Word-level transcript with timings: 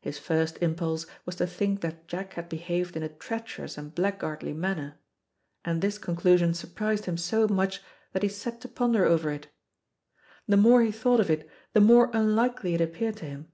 His 0.00 0.18
first 0.18 0.56
impulse 0.62 1.04
was 1.26 1.36
to 1.36 1.46
think 1.46 1.82
that 1.82 2.08
Jack 2.08 2.32
had 2.32 2.48
behaved 2.48 2.96
in 2.96 3.02
a 3.02 3.08
treacherous 3.10 3.76
and 3.76 3.94
blackguardly 3.94 4.54
manner, 4.54 4.98
and 5.62 5.82
this 5.82 5.98
conclusion 5.98 6.54
surprised 6.54 7.04
him 7.04 7.18
so 7.18 7.46
much 7.46 7.82
that 8.14 8.22
he 8.22 8.30
set 8.30 8.62
to 8.62 8.68
ponder 8.70 9.04
over 9.04 9.30
it. 9.30 9.48
The 10.46 10.56
more 10.56 10.80
he 10.80 10.90
thought 10.90 11.20
of 11.20 11.28
it, 11.28 11.50
the 11.74 11.82
more 11.82 12.08
unlikely 12.14 12.76
it 12.76 12.80
appeared 12.80 13.18
to 13.18 13.26
him. 13.26 13.48